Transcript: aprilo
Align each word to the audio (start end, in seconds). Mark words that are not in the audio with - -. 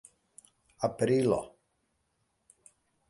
aprilo 0.87 1.41